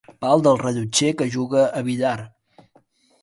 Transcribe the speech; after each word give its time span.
Pal 0.23 0.39
de 0.45 0.53
rellotger 0.61 1.11
que 1.19 1.27
juga 1.35 1.67
a 1.79 1.83
billar. 1.89 2.17